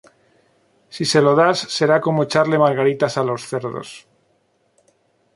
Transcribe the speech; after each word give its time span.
Si 0.95 1.03
se 1.11 1.19
lo 1.25 1.33
das 1.39 1.57
será 1.75 1.97
como 2.05 2.23
echarle 2.25 2.61
margaritas 2.65 3.13
a 3.15 3.23
los 3.29 3.41
cerdos 3.49 3.89